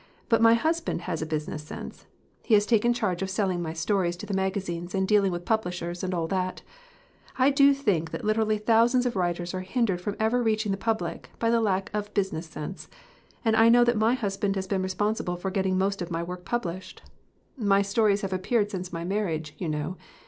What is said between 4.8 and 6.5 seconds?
and dealing with publishers and all of